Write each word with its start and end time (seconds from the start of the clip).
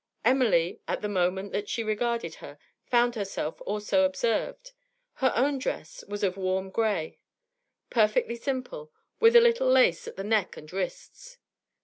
Emily, 0.25 0.79
at 0.87 1.03
the 1.03 1.07
moment 1.07 1.51
that 1.51 1.69
she 1.69 1.83
regarded 1.83 2.33
her, 2.41 2.57
found 2.87 3.13
herself 3.13 3.61
also 3.67 4.01
observed. 4.01 4.71
Her 5.17 5.31
own 5.35 5.59
dress 5.59 6.03
was 6.07 6.23
of 6.23 6.37
warm 6.37 6.71
grey, 6.71 7.19
perfectly 7.91 8.35
simple, 8.35 8.91
with 9.19 9.35
a 9.35 9.41
little 9.41 9.69
lace 9.69 10.07
at 10.07 10.15
the 10.15 10.23
neck 10.23 10.57
and 10.57 10.73
wrists. 10.73 11.37